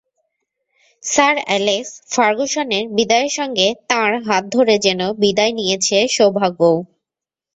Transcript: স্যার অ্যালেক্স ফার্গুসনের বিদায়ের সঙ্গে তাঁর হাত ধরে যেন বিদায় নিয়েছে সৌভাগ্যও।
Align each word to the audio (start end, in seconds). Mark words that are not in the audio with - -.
স্যার 1.03 1.35
অ্যালেক্স 1.43 1.91
ফার্গুসনের 2.11 2.85
বিদায়ের 2.97 3.33
সঙ্গে 3.39 3.67
তাঁর 3.89 4.11
হাত 4.27 4.43
ধরে 4.55 4.75
যেন 4.85 5.01
বিদায় 5.23 5.53
নিয়েছে 5.59 5.97
সৌভাগ্যও। 6.15 6.77